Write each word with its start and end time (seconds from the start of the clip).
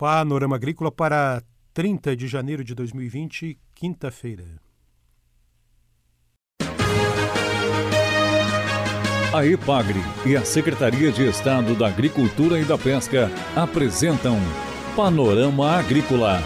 Panorama 0.00 0.56
Agrícola 0.56 0.90
para 0.90 1.42
30 1.74 2.16
de 2.16 2.26
janeiro 2.26 2.64
de 2.64 2.74
2020, 2.74 3.58
quinta-feira. 3.74 4.46
A 9.34 9.44
EPAGRE 9.44 10.00
e 10.24 10.34
a 10.38 10.42
Secretaria 10.42 11.12
de 11.12 11.28
Estado 11.28 11.74
da 11.74 11.88
Agricultura 11.88 12.58
e 12.58 12.64
da 12.64 12.78
Pesca 12.78 13.30
apresentam 13.54 14.38
Panorama 14.96 15.72
Agrícola, 15.72 16.42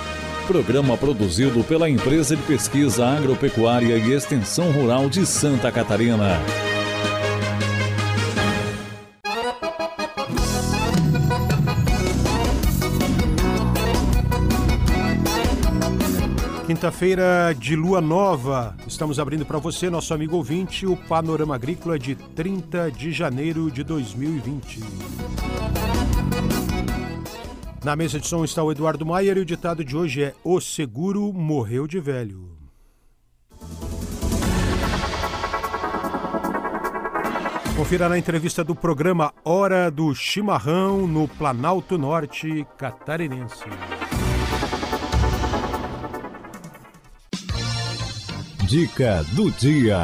programa 0.49 0.97
produzido 0.97 1.63
pela 1.63 1.89
Empresa 1.89 2.35
de 2.35 2.43
Pesquisa 2.43 3.07
Agropecuária 3.07 3.97
e 3.97 4.13
Extensão 4.13 4.73
Rural 4.73 5.09
de 5.09 5.25
Santa 5.25 5.71
Catarina. 5.71 6.41
Quinta-feira 16.85 17.55
de 17.59 17.75
lua 17.75 17.99
nova, 17.99 18.77
estamos 18.87 19.19
abrindo 19.19 19.47
para 19.47 19.59
você, 19.59 19.89
nosso 19.89 20.13
amigo 20.13 20.37
ouvinte, 20.37 20.87
o 20.87 20.95
Panorama 20.95 21.55
Agrícola 21.55 21.99
de 21.99 22.15
30 22.15 22.91
de 22.91 23.11
janeiro 23.11 23.71
de 23.71 23.83
2020. 23.83 24.81
Na 27.83 27.97
mesa 27.97 28.21
de 28.21 28.27
som 28.27 28.45
está 28.45 28.63
o 28.63 28.71
Eduardo 28.71 29.07
Maier 29.07 29.39
e 29.39 29.41
o 29.41 29.47
ditado 29.47 29.83
de 29.83 29.97
hoje 29.97 30.25
é: 30.25 30.35
O 30.45 30.61
seguro 30.61 31.33
morreu 31.33 31.87
de 31.87 31.99
velho. 31.99 32.55
Confira 37.79 38.11
na 38.11 38.19
entrevista 38.19 38.63
do 38.63 38.75
programa 38.75 39.33
Hora 39.43 39.91
do 39.91 40.15
Chimarrão 40.15 41.07
no 41.07 41.27
Planalto 41.29 41.97
Norte 41.97 42.67
Catarinense. 42.77 43.65
Dica 48.69 49.23
do 49.35 49.51
dia. 49.51 49.99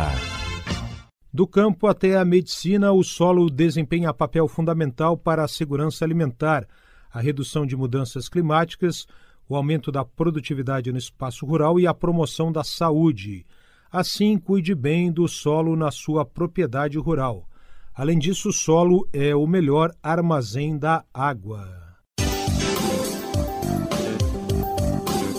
Do 1.32 1.46
campo 1.46 1.86
até 1.86 2.18
a 2.18 2.24
medicina, 2.26 2.92
o 2.92 3.02
solo 3.02 3.48
desempenha 3.48 4.12
papel 4.12 4.46
fundamental 4.46 5.16
para 5.16 5.42
a 5.42 5.48
segurança 5.48 6.04
alimentar, 6.04 6.66
a 7.10 7.20
redução 7.20 7.64
de 7.64 7.74
mudanças 7.74 8.28
climáticas, 8.28 9.06
o 9.48 9.56
aumento 9.56 9.90
da 9.90 10.04
produtividade 10.04 10.92
no 10.92 10.98
espaço 10.98 11.46
rural 11.46 11.80
e 11.80 11.86
a 11.86 11.94
promoção 11.94 12.52
da 12.52 12.62
saúde. 12.62 13.46
Assim, 13.90 14.36
cuide 14.36 14.74
bem 14.74 15.10
do 15.10 15.26
solo 15.26 15.74
na 15.74 15.90
sua 15.90 16.26
propriedade 16.26 16.98
rural. 16.98 17.48
Além 17.94 18.18
disso, 18.18 18.50
o 18.50 18.52
solo 18.52 19.08
é 19.10 19.34
o 19.34 19.46
melhor 19.46 19.90
armazém 20.02 20.76
da 20.76 21.02
água. 21.14 21.66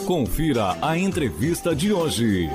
Confira 0.08 0.76
a 0.82 0.98
entrevista 0.98 1.76
de 1.76 1.94
hoje. 1.94 2.50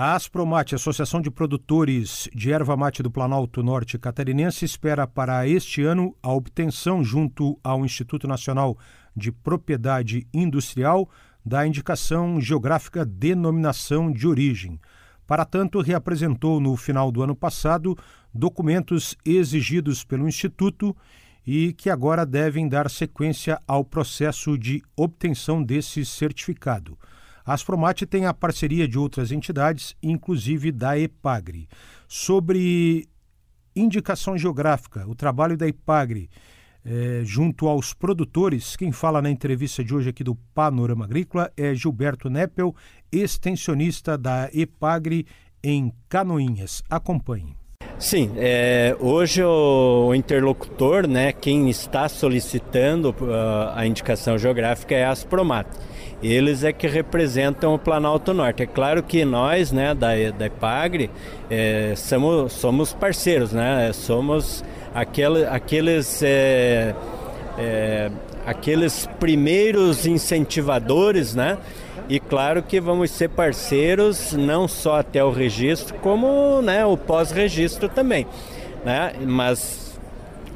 A 0.00 0.14
Aspromate, 0.14 0.76
Associação 0.76 1.20
de 1.20 1.28
Produtores 1.28 2.28
de 2.32 2.52
Erva 2.52 2.76
Mate 2.76 3.02
do 3.02 3.10
Planalto 3.10 3.64
Norte 3.64 3.98
Catarinense, 3.98 4.64
espera 4.64 5.08
para 5.08 5.44
este 5.48 5.82
ano 5.82 6.16
a 6.22 6.32
obtenção, 6.32 7.02
junto 7.02 7.58
ao 7.64 7.84
Instituto 7.84 8.28
Nacional 8.28 8.78
de 9.16 9.32
Propriedade 9.32 10.24
Industrial, 10.32 11.10
da 11.44 11.66
indicação 11.66 12.40
geográfica 12.40 13.04
Denominação 13.04 14.12
de 14.12 14.28
Origem. 14.28 14.80
Para 15.26 15.44
tanto, 15.44 15.80
reapresentou 15.80 16.60
no 16.60 16.76
final 16.76 17.10
do 17.10 17.20
ano 17.20 17.34
passado 17.34 17.98
documentos 18.32 19.16
exigidos 19.24 20.04
pelo 20.04 20.28
Instituto 20.28 20.96
e 21.44 21.72
que 21.72 21.90
agora 21.90 22.24
devem 22.24 22.68
dar 22.68 22.88
sequência 22.88 23.60
ao 23.66 23.84
processo 23.84 24.56
de 24.56 24.80
obtenção 24.96 25.60
desse 25.60 26.04
certificado. 26.04 26.96
A 27.48 27.54
Aspromate 27.54 28.04
tem 28.04 28.26
a 28.26 28.34
parceria 28.34 28.86
de 28.86 28.98
outras 28.98 29.32
entidades, 29.32 29.96
inclusive 30.02 30.70
da 30.70 30.98
EPAGRE. 30.98 31.66
Sobre 32.06 33.08
indicação 33.74 34.36
geográfica, 34.36 35.08
o 35.08 35.14
trabalho 35.14 35.56
da 35.56 35.66
EPAGRE 35.66 36.28
é, 36.84 37.22
junto 37.24 37.66
aos 37.66 37.94
produtores, 37.94 38.76
quem 38.76 38.92
fala 38.92 39.22
na 39.22 39.30
entrevista 39.30 39.82
de 39.82 39.94
hoje 39.94 40.10
aqui 40.10 40.22
do 40.22 40.34
Panorama 40.52 41.06
Agrícola 41.06 41.50
é 41.56 41.74
Gilberto 41.74 42.28
Neppel, 42.28 42.76
extensionista 43.10 44.18
da 44.18 44.50
EPAGRE 44.52 45.26
em 45.64 45.90
Canoinhas. 46.06 46.82
Acompanhe. 46.90 47.56
Sim, 47.98 48.30
é, 48.36 48.96
hoje 49.00 49.42
o, 49.42 50.14
interlocutor, 50.14 51.08
né, 51.08 51.32
quem 51.32 51.68
está 51.68 52.08
solicitando 52.08 53.10
uh, 53.20 53.72
a 53.74 53.84
indicação 53.86 54.38
geográfica 54.38 54.94
é 54.94 55.04
a 55.04 55.10
Aspromate 55.10 55.70
eles 56.22 56.64
é 56.64 56.72
que 56.72 56.86
representam 56.86 57.74
o 57.74 57.78
Planalto 57.78 58.34
Norte. 58.34 58.62
É 58.62 58.66
claro 58.66 59.02
que 59.02 59.24
nós, 59.24 59.70
né, 59.70 59.94
da, 59.94 60.08
da 60.36 60.46
EPAGRE, 60.46 61.10
é, 61.48 61.94
somos, 61.96 62.52
somos 62.52 62.92
parceiros, 62.92 63.52
né, 63.52 63.92
somos 63.92 64.64
aquele, 64.94 65.44
aqueles, 65.44 66.22
é, 66.22 66.94
é, 67.56 68.10
aqueles 68.44 69.08
primeiros 69.20 70.06
incentivadores, 70.06 71.34
né, 71.34 71.56
e 72.08 72.20
claro 72.20 72.62
que 72.62 72.80
vamos 72.80 73.10
ser 73.10 73.28
parceiros 73.28 74.32
não 74.32 74.68
só 74.68 74.98
até 75.00 75.22
o 75.22 75.30
registro, 75.30 75.96
como 75.96 76.60
né, 76.62 76.84
o 76.84 76.96
pós-registro 76.96 77.88
também. 77.88 78.26
Né? 78.84 79.14
Mas, 79.26 79.98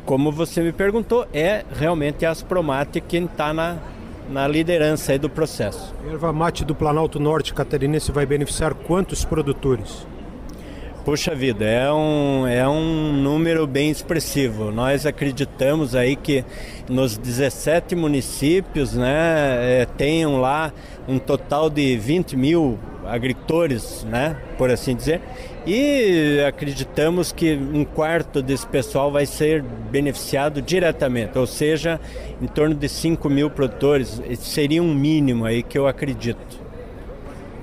como 0.05 0.31
você 0.33 0.63
me 0.63 0.73
perguntou, 0.73 1.27
é 1.33 1.65
realmente 1.75 2.25
a 2.25 2.31
Aspromate 2.31 3.01
quem 3.01 3.25
está 3.25 3.53
na, 3.53 3.79
na 4.31 4.47
liderança 4.49 5.19
do 5.19 5.29
processo. 5.29 5.95
A 6.07 6.13
erva 6.13 6.33
mate 6.33 6.65
do 6.65 6.75
Planalto 6.75 7.21
Norte 7.21 7.53
catarinense 7.53 8.13
vai 8.13 8.27
beneficiar 8.27 8.75
quantos 8.75 9.25
produtores? 9.25 10.07
Puxa 11.05 11.35
vida, 11.35 11.65
é 11.65 11.93
um, 11.93 12.47
é 12.47 12.69
um 12.69 13.12
bem 13.67 13.91
expressivo. 13.91 14.71
Nós 14.71 15.07
acreditamos 15.07 15.95
aí 15.95 16.17
que 16.17 16.45
nos 16.89 17.17
17 17.17 17.95
municípios 17.95 18.95
né, 18.95 19.81
é, 19.83 19.87
tenham 19.97 20.41
lá 20.41 20.73
um 21.09 21.19
total 21.19 21.69
de 21.71 21.97
20 21.97 22.37
mil 22.37 22.79
agricultores, 23.05 24.05
né, 24.05 24.37
por 24.57 24.71
assim 24.71 24.95
dizer, 24.95 25.21
e 25.67 26.43
acreditamos 26.47 27.33
que 27.33 27.55
um 27.55 27.85
quarto 27.85 28.43
desse 28.43 28.67
pessoal 28.67 29.11
vai 29.11 29.27
ser 29.27 29.63
beneficiado 29.63 30.61
diretamente, 30.63 31.39
ou 31.39 31.47
seja, 31.47 32.01
em 32.41 32.47
torno 32.47 32.75
de 32.75 32.89
5 32.89 33.29
mil 33.29 33.51
produtores. 33.51 34.21
Seria 34.39 34.83
um 34.83 34.95
mínimo 34.95 35.45
aí 35.45 35.63
que 35.63 35.79
eu 35.79 35.87
acredito. 35.87 36.63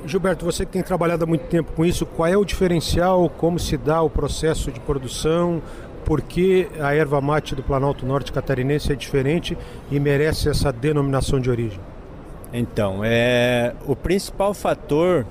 Gilberto, 0.06 0.46
você 0.46 0.66
que 0.66 0.72
tem 0.72 0.82
trabalhado 0.82 1.26
há 1.26 1.28
muito 1.28 1.46
tempo 1.48 1.74
com 1.74 1.86
isso, 1.86 2.06
qual 2.06 2.28
é 2.28 2.38
o 2.38 2.46
diferencial, 2.46 3.30
como 3.30 3.60
se 3.60 3.76
dá 3.76 4.02
o 4.02 4.10
processo 4.10 4.72
de 4.72 4.80
produção, 4.80 5.62
por 6.10 6.24
que 6.24 6.68
a 6.80 6.92
erva 6.92 7.22
mate 7.22 7.54
do 7.54 7.62
Planalto 7.62 8.04
Norte 8.04 8.32
Catarinense 8.32 8.92
é 8.92 8.96
diferente 8.96 9.56
e 9.92 10.00
merece 10.00 10.50
essa 10.50 10.74
denominação 10.74 11.40
de 11.40 11.52
origem? 11.52 11.80
Então, 12.52 13.02
é 13.04 13.76
o 13.86 13.96
principal 13.96 14.56
fator 14.56 15.24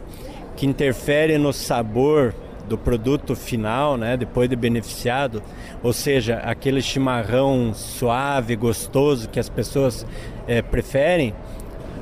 que 0.55 0.65
interfere 0.65 1.37
no 1.37 1.53
sabor 1.53 2.33
do 2.69 2.78
produto 2.78 3.34
final, 3.34 3.97
né, 3.97 4.17
depois 4.17 4.49
de 4.49 4.55
beneficiado, 4.55 5.43
ou 5.83 5.93
seja, 5.93 6.37
aquele 6.44 6.81
chimarrão 6.81 7.75
suave, 7.75 8.55
gostoso 8.55 9.28
que 9.28 9.41
as 9.41 9.49
pessoas 9.49 10.06
é, 10.47 10.62
preferem, 10.62 11.34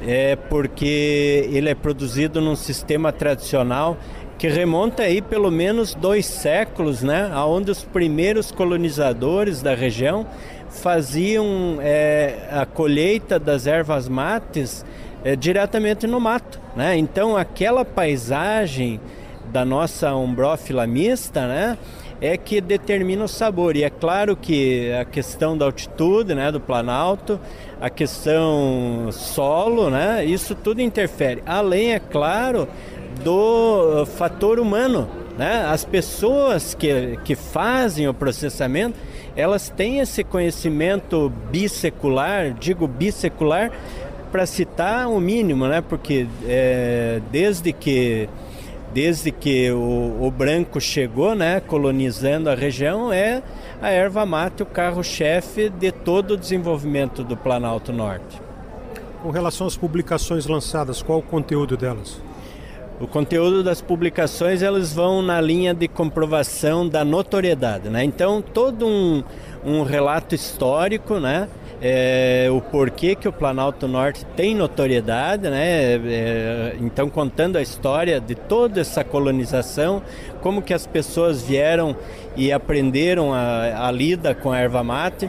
é 0.06 0.36
porque 0.36 1.48
ele 1.50 1.70
é 1.70 1.75
produzido 1.75 2.42
num 2.42 2.54
sistema 2.54 3.10
tradicional 3.10 3.97
que 4.38 4.48
remonta 4.48 5.02
aí 5.02 5.22
pelo 5.22 5.50
menos 5.50 5.94
dois 5.94 6.26
séculos, 6.26 7.02
né, 7.02 7.30
onde 7.36 7.70
os 7.70 7.82
primeiros 7.82 8.50
colonizadores 8.50 9.62
da 9.62 9.74
região 9.74 10.27
faziam 10.68 11.78
é, 11.80 12.48
a 12.50 12.66
colheita 12.66 13.38
das 13.38 13.66
ervas 13.66 14.09
mates 14.09 14.84
é, 15.24 15.34
diretamente 15.34 16.06
no 16.06 16.21
mato, 16.21 16.60
né? 16.77 16.97
Então 16.97 17.36
aquela 17.36 17.84
paisagem 17.84 19.00
da 19.50 19.65
nossa 19.65 20.15
umbrófila 20.15 20.86
mista, 20.86 21.47
né? 21.47 21.78
É 22.21 22.36
que 22.36 22.60
determina 22.60 23.24
o 23.24 23.28
sabor. 23.28 23.77
E 23.77 23.84
é 23.84 23.91
claro 23.91 24.36
que 24.36 24.91
a 24.92 25.04
questão 25.04 25.56
da 25.56 25.66
altitude, 25.66 26.34
né, 26.34 26.50
do 26.50 26.59
planalto, 26.60 27.38
a 27.80 27.91
questão 27.91 29.09
solo, 29.10 29.91
né, 29.91 30.24
isso 30.24 30.54
tudo 30.54 30.80
interfere. 30.80 31.42
Além, 31.44 31.92
é 31.92 31.98
claro, 31.98 32.68
do 33.22 34.07
fator 34.07 34.59
humano, 34.59 35.09
né? 35.36 35.65
As 35.66 35.84
pessoas 35.84 36.74
que, 36.74 37.18
que 37.24 37.34
fazem 37.34 38.09
o 38.09 38.15
processamento, 38.15 38.98
elas 39.36 39.68
têm 39.68 40.01
esse 40.01 40.24
conhecimento 40.24 41.30
bissecular, 41.51 42.53
digo 42.54 42.86
bissecular, 42.86 43.71
para 44.33 44.47
citar 44.47 45.09
o 45.09 45.21
mínimo, 45.21 45.66
né? 45.66 45.80
Porque 45.80 46.27
é, 46.47 47.21
desde 47.30 47.72
que 47.72 48.28
desde 48.92 49.30
que 49.30 49.71
o, 49.72 50.16
o, 50.22 50.30
branco 50.30 50.80
chegou, 50.80 51.34
né, 51.34 51.60
colonizando 51.60 52.48
a 52.48 52.54
região, 52.54 53.12
é 53.12 53.42
a 53.83 53.91
erva 53.91 54.24
mate 54.24 54.62
o 54.62 54.66
carro-chefe 54.66 55.69
de 55.69 55.92
todo 55.92 56.30
o 56.30 56.36
desenvolvimento 56.36 57.22
do 57.22 57.36
Planalto 57.36 57.92
Norte. 57.92 58.41
Com 59.22 59.28
relação 59.30 59.66
às 59.66 59.77
publicações 59.77 60.47
lançadas, 60.47 61.03
qual 61.03 61.19
o 61.19 61.22
conteúdo 61.22 61.77
delas? 61.77 62.22
O 62.98 63.07
conteúdo 63.07 63.63
das 63.63 63.83
publicações 63.83 64.63
elas 64.63 64.93
vão 64.93 65.21
na 65.21 65.39
linha 65.39 65.75
de 65.75 65.87
comprovação 65.87 66.89
da 66.89 67.04
notoriedade, 67.04 67.91
né? 67.91 68.03
Então 68.03 68.41
todo 68.41 68.87
um, 68.87 69.22
um 69.63 69.83
relato 69.83 70.34
histórico, 70.34 71.21
né? 71.21 71.47
É, 71.83 72.48
o 72.51 72.59
porquê 72.59 73.15
que 73.15 73.28
o 73.28 73.33
Planalto 73.33 73.87
Norte 73.87 74.25
tem 74.34 74.54
notoriedade, 74.54 75.43
né? 75.51 75.95
É, 76.07 76.77
então 76.81 77.10
contando 77.10 77.57
a 77.57 77.63
história 77.63 78.19
de 78.19 78.34
toda 78.34 78.81
essa 78.81 79.04
colonização, 79.04 80.03
como 80.41 80.63
que 80.63 80.72
as 80.72 80.87
pessoas 80.87 81.43
vieram 81.43 81.95
e 82.34 82.51
aprenderam 82.51 83.34
a, 83.34 83.89
a 83.89 83.91
lida 83.91 84.34
com 84.34 84.51
a 84.51 84.59
erva 84.59 84.83
mate. 84.83 85.28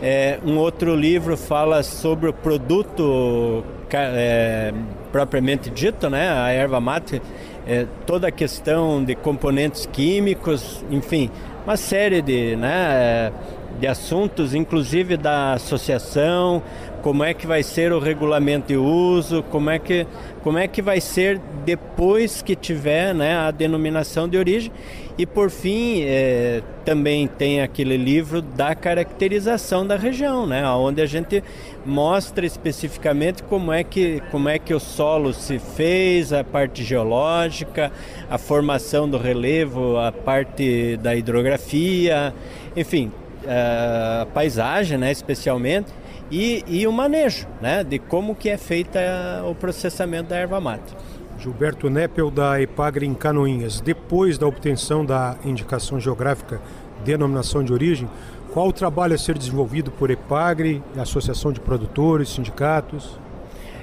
É, 0.00 0.38
um 0.46 0.56
outro 0.56 0.94
livro 0.94 1.36
fala 1.36 1.82
sobre 1.82 2.30
o 2.30 2.32
produto 2.32 3.64
é, 3.92 4.72
propriamente 5.10 5.70
dito, 5.70 6.08
né? 6.08 6.30
A 6.30 6.50
erva 6.50 6.80
mate, 6.80 7.20
é, 7.66 7.86
toda 8.06 8.28
a 8.28 8.30
questão 8.30 9.02
de 9.04 9.14
componentes 9.14 9.86
químicos, 9.86 10.84
enfim, 10.90 11.30
uma 11.64 11.76
série 11.76 12.22
de, 12.22 12.56
né, 12.56 13.32
de 13.78 13.86
assuntos, 13.86 14.54
inclusive 14.54 15.16
da 15.16 15.52
associação, 15.52 16.62
como 17.02 17.22
é 17.22 17.32
que 17.32 17.46
vai 17.46 17.62
ser 17.62 17.92
o 17.92 17.98
regulamento 17.98 18.68
de 18.68 18.76
uso, 18.76 19.42
como 19.44 19.70
é 19.70 19.78
que, 19.78 20.06
como 20.42 20.58
é 20.58 20.66
que 20.66 20.82
vai 20.82 21.00
ser 21.00 21.40
depois 21.64 22.42
que 22.42 22.56
tiver 22.56 23.14
né, 23.14 23.36
a 23.36 23.50
denominação 23.50 24.28
de 24.28 24.36
origem. 24.36 24.72
E 25.16 25.26
por 25.26 25.50
fim, 25.50 26.02
é, 26.02 26.62
também 26.84 27.26
tem 27.26 27.60
aquele 27.60 27.96
livro 27.96 28.40
da 28.40 28.74
caracterização 28.74 29.86
da 29.86 29.96
região, 29.96 30.46
né, 30.46 30.68
onde 30.68 31.00
a 31.00 31.06
gente 31.06 31.42
mostra 31.84 32.46
especificamente 32.46 33.42
como 33.42 33.72
é, 33.72 33.82
que, 33.82 34.22
como 34.30 34.48
é 34.48 34.58
que 34.58 34.74
o 34.74 34.78
solo 34.78 35.32
se 35.32 35.58
fez, 35.58 36.32
a 36.32 36.44
parte 36.44 36.84
geológica, 36.84 37.90
a 38.30 38.38
formação 38.38 39.08
do 39.08 39.18
relevo, 39.18 39.96
a 39.98 40.12
parte 40.12 40.96
da 40.98 41.16
hidrografia, 41.16 42.32
enfim, 42.76 43.10
a 43.48 44.26
paisagem, 44.26 44.98
né, 44.98 45.10
especialmente 45.10 45.92
e, 46.30 46.62
e 46.66 46.86
o 46.86 46.92
manejo 46.92 47.46
né, 47.60 47.82
de 47.82 47.98
como 47.98 48.34
que 48.34 48.48
é 48.48 48.58
feita 48.58 49.00
o 49.48 49.54
processamento 49.54 50.30
da 50.30 50.36
erva 50.36 50.60
mate. 50.60 50.94
Gilberto 51.38 51.88
Neppel, 51.88 52.30
da 52.30 52.60
Epagre 52.60 53.06
em 53.06 53.14
Canoinhas. 53.14 53.80
Depois 53.80 54.36
da 54.36 54.46
obtenção 54.46 55.04
da 55.04 55.36
indicação 55.44 56.00
geográfica 56.00 56.60
denominação 57.04 57.62
de 57.62 57.72
origem, 57.72 58.10
qual 58.52 58.68
o 58.68 58.72
trabalho 58.72 59.14
a 59.14 59.18
ser 59.18 59.38
desenvolvido 59.38 59.90
por 59.90 60.10
Epagre, 60.10 60.82
Associação 60.96 61.52
de 61.52 61.60
Produtores, 61.60 62.30
sindicatos? 62.30 63.18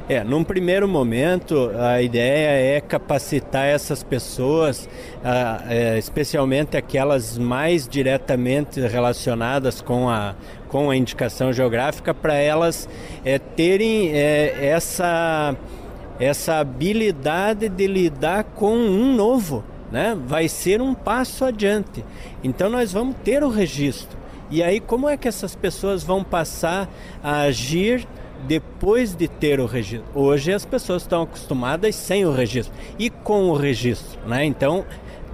É, 0.07 0.23
num 0.23 0.43
primeiro 0.43 0.87
momento, 0.87 1.71
a 1.79 1.99
ideia 1.99 2.77
é 2.77 2.79
capacitar 2.79 3.65
essas 3.65 4.03
pessoas, 4.03 4.87
é, 5.67 5.97
especialmente 5.97 6.77
aquelas 6.77 7.39
mais 7.39 7.87
diretamente 7.87 8.79
relacionadas 8.81 9.81
com 9.81 10.07
a, 10.07 10.35
com 10.67 10.91
a 10.91 10.95
indicação 10.95 11.51
geográfica, 11.51 12.13
para 12.13 12.35
elas 12.35 12.87
é, 13.23 13.39
terem 13.39 14.11
é, 14.13 14.67
essa, 14.67 15.55
essa 16.19 16.59
habilidade 16.59 17.67
de 17.67 17.87
lidar 17.87 18.43
com 18.43 18.77
um 18.77 19.15
novo. 19.15 19.63
Né? 19.91 20.15
Vai 20.27 20.47
ser 20.47 20.83
um 20.83 20.93
passo 20.93 21.45
adiante. 21.45 22.05
Então, 22.43 22.69
nós 22.69 22.93
vamos 22.93 23.15
ter 23.23 23.43
o 23.43 23.49
registro. 23.49 24.15
E 24.51 24.61
aí, 24.61 24.79
como 24.79 25.09
é 25.09 25.17
que 25.17 25.27
essas 25.27 25.55
pessoas 25.55 26.03
vão 26.03 26.23
passar 26.23 26.87
a 27.23 27.39
agir? 27.41 28.07
Depois 28.47 29.15
de 29.15 29.27
ter 29.27 29.59
o 29.59 29.65
registro. 29.65 30.05
Hoje 30.13 30.53
as 30.53 30.65
pessoas 30.65 31.01
estão 31.01 31.23
acostumadas 31.23 31.95
sem 31.95 32.25
o 32.25 32.31
registro 32.31 32.73
e 32.99 33.09
com 33.09 33.49
o 33.49 33.55
registro, 33.55 34.19
né? 34.27 34.45
Então, 34.45 34.85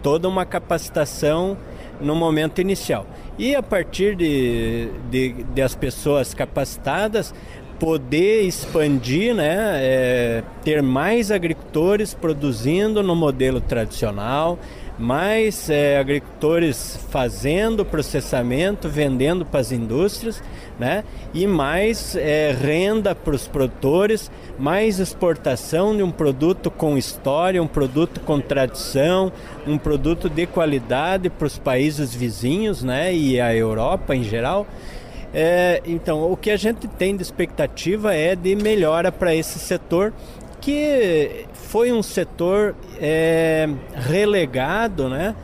toda 0.01 0.27
uma 0.27 0.45
capacitação 0.45 1.57
no 1.99 2.15
momento 2.15 2.61
inicial. 2.61 3.05
E 3.37 3.55
a 3.55 3.61
partir 3.61 4.15
de, 4.15 4.89
de, 5.09 5.43
de 5.43 5.61
as 5.61 5.75
pessoas 5.75 6.33
capacitadas, 6.33 7.33
poder 7.79 8.43
expandir, 8.43 9.33
né, 9.33 9.79
é, 9.81 10.43
ter 10.63 10.83
mais 10.83 11.31
agricultores 11.31 12.13
produzindo 12.13 13.01
no 13.01 13.15
modelo 13.15 13.59
tradicional, 13.59 14.59
mais 15.01 15.69
é, 15.69 15.97
agricultores 15.97 16.99
fazendo 17.09 17.83
processamento, 17.83 18.87
vendendo 18.87 19.43
para 19.43 19.59
as 19.59 19.71
indústrias, 19.71 20.41
né? 20.79 21.03
E 21.33 21.47
mais 21.47 22.15
é, 22.15 22.51
renda 22.51 23.15
para 23.15 23.33
os 23.33 23.47
produtores, 23.47 24.31
mais 24.59 24.99
exportação 24.99 25.95
de 25.95 26.03
um 26.03 26.11
produto 26.11 26.69
com 26.69 26.97
história, 26.97 27.61
um 27.61 27.67
produto 27.67 28.21
com 28.21 28.39
tradição, 28.39 29.31
um 29.65 29.77
produto 29.77 30.29
de 30.29 30.45
qualidade 30.45 31.29
para 31.29 31.47
os 31.47 31.57
países 31.57 32.13
vizinhos, 32.13 32.83
né? 32.83 33.13
E 33.13 33.41
a 33.41 33.53
Europa 33.55 34.15
em 34.15 34.23
geral. 34.23 34.67
É, 35.33 35.81
então, 35.85 36.31
o 36.31 36.37
que 36.37 36.51
a 36.51 36.57
gente 36.57 36.87
tem 36.87 37.15
de 37.15 37.23
expectativa 37.23 38.13
é 38.13 38.35
de 38.35 38.55
melhora 38.55 39.11
para 39.11 39.33
esse 39.33 39.57
setor 39.57 40.13
que 40.61 41.47
foi 41.53 41.91
um 41.91 42.03
setor 42.03 42.75
é, 42.99 43.67
relegado, 43.95 45.09
né? 45.09 45.35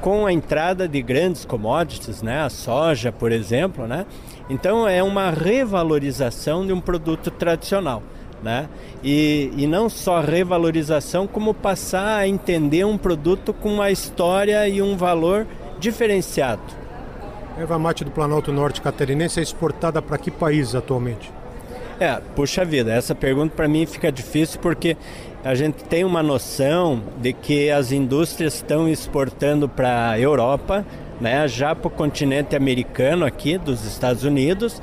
Com 0.00 0.26
a 0.26 0.32
entrada 0.32 0.88
de 0.88 1.00
grandes 1.00 1.44
commodities, 1.44 2.22
né? 2.22 2.42
A 2.42 2.48
soja, 2.48 3.12
por 3.12 3.30
exemplo, 3.30 3.86
né? 3.86 4.06
Então 4.48 4.88
é 4.88 5.02
uma 5.02 5.30
revalorização 5.30 6.66
de 6.66 6.72
um 6.72 6.80
produto 6.80 7.30
tradicional. 7.30 8.02
Né? 8.42 8.68
E, 9.04 9.52
e 9.56 9.68
não 9.68 9.88
só 9.88 10.20
revalorização, 10.20 11.28
como 11.28 11.54
passar 11.54 12.16
a 12.16 12.26
entender 12.26 12.84
um 12.84 12.98
produto 12.98 13.52
com 13.52 13.74
uma 13.74 13.92
história 13.92 14.66
e 14.66 14.82
um 14.82 14.96
valor 14.96 15.46
diferenciado. 15.78 16.60
A 17.56 17.60
erva 17.60 17.78
mate 17.78 18.04
do 18.04 18.10
Planalto 18.10 18.50
Norte 18.52 18.80
catarinense 18.80 19.38
é 19.38 19.44
exportada 19.44 20.02
para 20.02 20.18
que 20.18 20.28
país 20.28 20.74
atualmente? 20.74 21.30
É, 22.00 22.20
puxa 22.34 22.64
vida, 22.64 22.92
essa 22.92 23.14
pergunta 23.14 23.54
para 23.54 23.68
mim 23.68 23.86
fica 23.86 24.10
difícil 24.10 24.58
porque 24.60 24.96
a 25.44 25.54
gente 25.54 25.84
tem 25.84 26.04
uma 26.04 26.22
noção 26.22 27.02
de 27.20 27.32
que 27.32 27.70
as 27.70 27.92
indústrias 27.92 28.54
estão 28.54 28.88
exportando 28.88 29.68
para 29.68 30.10
a 30.10 30.18
Europa, 30.18 30.84
né, 31.20 31.46
já 31.48 31.74
para 31.74 31.88
o 31.88 31.90
continente 31.90 32.56
americano 32.56 33.24
aqui, 33.24 33.58
dos 33.58 33.84
Estados 33.84 34.24
Unidos, 34.24 34.80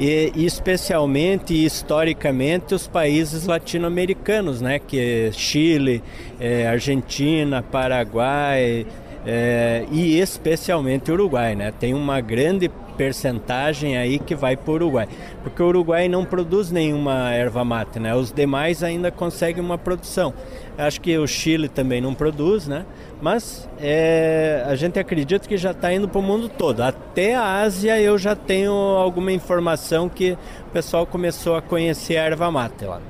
e 0.00 0.32
especialmente 0.36 1.52
e 1.52 1.64
historicamente 1.64 2.74
os 2.74 2.86
países 2.86 3.46
latino-americanos, 3.46 4.60
né, 4.60 4.78
que 4.78 4.98
é 4.98 5.32
Chile, 5.32 6.02
é, 6.38 6.66
Argentina, 6.68 7.62
Paraguai 7.62 8.86
é, 9.26 9.84
e 9.90 10.18
especialmente 10.18 11.10
Uruguai, 11.10 11.54
né, 11.54 11.72
tem 11.72 11.94
uma 11.94 12.20
grande 12.20 12.70
percentagem 12.98 13.96
aí 13.96 14.18
que 14.18 14.34
vai 14.34 14.56
para 14.56 14.72
o 14.72 14.74
Uruguai. 14.74 15.08
Porque 15.44 15.62
o 15.62 15.66
Uruguai 15.66 16.08
não 16.08 16.24
produz 16.24 16.72
nenhuma 16.72 17.30
erva 17.32 17.64
mate, 17.64 18.00
né? 18.00 18.12
Os 18.12 18.32
demais 18.32 18.82
ainda 18.82 19.10
conseguem 19.12 19.62
uma 19.62 19.78
produção. 19.78 20.34
Acho 20.76 21.00
que 21.00 21.16
o 21.16 21.26
Chile 21.26 21.68
também 21.68 22.00
não 22.00 22.12
produz, 22.12 22.66
né? 22.66 22.84
Mas 23.22 23.68
é, 23.80 24.64
a 24.66 24.74
gente 24.74 24.98
acredita 24.98 25.48
que 25.48 25.56
já 25.56 25.70
está 25.70 25.92
indo 25.92 26.08
para 26.08 26.18
o 26.18 26.22
mundo 26.22 26.48
todo. 26.48 26.80
Até 26.80 27.36
a 27.36 27.60
Ásia 27.60 28.00
eu 28.00 28.18
já 28.18 28.34
tenho 28.34 28.72
alguma 28.72 29.30
informação 29.30 30.08
que 30.08 30.32
o 30.32 30.70
pessoal 30.72 31.06
começou 31.06 31.54
a 31.54 31.62
conhecer 31.62 32.16
a 32.16 32.24
erva 32.24 32.50
mate 32.50 32.84
lá. 32.84 33.00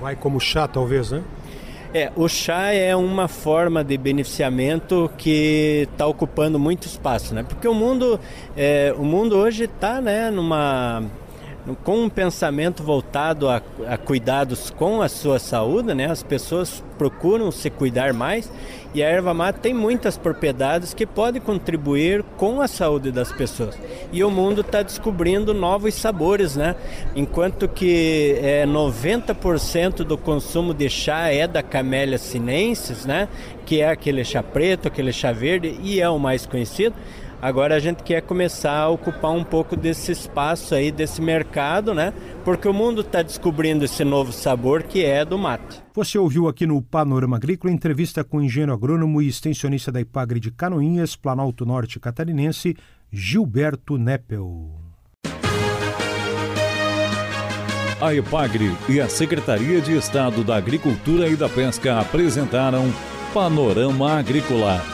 Vai 0.00 0.16
como 0.16 0.40
chá, 0.40 0.66
talvez, 0.66 1.10
né? 1.10 1.22
É, 1.96 2.10
o 2.16 2.28
chá 2.28 2.72
é 2.72 2.96
uma 2.96 3.28
forma 3.28 3.84
de 3.84 3.96
beneficiamento 3.96 5.08
que 5.16 5.86
está 5.92 6.04
ocupando 6.08 6.58
muito 6.58 6.88
espaço, 6.88 7.32
né? 7.32 7.44
Porque 7.44 7.68
o 7.68 7.72
mundo, 7.72 8.18
é, 8.56 8.92
o 8.98 9.04
mundo 9.04 9.36
hoje 9.36 9.66
está, 9.66 10.00
né, 10.00 10.28
numa 10.28 11.04
com 11.82 12.04
um 12.04 12.08
pensamento 12.08 12.82
voltado 12.82 13.48
a, 13.48 13.62
a, 13.86 13.96
cuidados 13.96 14.70
com 14.70 15.00
a 15.00 15.08
sua 15.08 15.38
saúde, 15.38 15.94
né? 15.94 16.10
As 16.10 16.22
pessoas 16.22 16.84
procuram 16.98 17.50
se 17.50 17.70
cuidar 17.70 18.12
mais 18.12 18.50
e 18.94 19.02
a 19.02 19.08
erva 19.08 19.32
mate 19.34 19.60
tem 19.60 19.74
muitas 19.74 20.16
propriedades 20.16 20.92
que 20.92 21.06
podem 21.06 21.40
contribuir 21.40 22.22
com 22.36 22.60
a 22.60 22.68
saúde 22.68 23.10
das 23.10 23.32
pessoas. 23.32 23.78
E 24.12 24.22
o 24.22 24.30
mundo 24.30 24.60
está 24.60 24.82
descobrindo 24.82 25.54
novos 25.54 25.94
sabores, 25.94 26.54
né? 26.54 26.76
Enquanto 27.16 27.66
que 27.66 28.38
é, 28.42 28.66
90% 28.66 30.04
do 30.04 30.18
consumo 30.18 30.74
de 30.74 30.88
chá 30.90 31.28
é 31.28 31.48
da 31.48 31.62
Camellia 31.62 32.18
sinensis, 32.18 33.06
né? 33.06 33.28
Que 33.64 33.80
é 33.80 33.88
aquele 33.88 34.22
chá 34.22 34.42
preto, 34.42 34.88
aquele 34.88 35.12
chá 35.12 35.32
verde 35.32 35.78
e 35.82 36.00
é 36.00 36.08
o 36.08 36.18
mais 36.18 36.44
conhecido 36.44 36.94
Agora 37.44 37.74
a 37.74 37.78
gente 37.78 38.02
quer 38.02 38.22
começar 38.22 38.74
a 38.74 38.88
ocupar 38.88 39.32
um 39.32 39.44
pouco 39.44 39.76
desse 39.76 40.10
espaço 40.10 40.74
aí, 40.74 40.90
desse 40.90 41.20
mercado, 41.20 41.92
né? 41.92 42.14
Porque 42.42 42.66
o 42.66 42.72
mundo 42.72 43.02
está 43.02 43.20
descobrindo 43.20 43.84
esse 43.84 44.02
novo 44.02 44.32
sabor 44.32 44.82
que 44.82 45.04
é 45.04 45.26
do 45.26 45.36
mate. 45.36 45.82
Você 45.92 46.16
ouviu 46.16 46.48
aqui 46.48 46.66
no 46.66 46.80
Panorama 46.80 47.36
Agrícola 47.36 47.70
entrevista 47.70 48.24
com 48.24 48.38
o 48.38 48.42
engenheiro 48.42 48.72
agrônomo 48.72 49.20
e 49.20 49.28
extensionista 49.28 49.92
da 49.92 50.00
Ipagre 50.00 50.40
de 50.40 50.50
Canoinhas, 50.50 51.16
Planalto 51.16 51.66
Norte 51.66 52.00
Catarinense, 52.00 52.78
Gilberto 53.12 53.98
Neppel. 53.98 54.70
A 58.00 58.14
EPAGRE 58.14 58.74
e 58.88 59.02
a 59.02 59.08
Secretaria 59.10 59.82
de 59.82 59.94
Estado 59.94 60.42
da 60.42 60.56
Agricultura 60.56 61.28
e 61.28 61.36
da 61.36 61.50
Pesca 61.50 62.00
apresentaram 62.00 62.90
Panorama 63.34 64.12
Agrícola, 64.12 64.93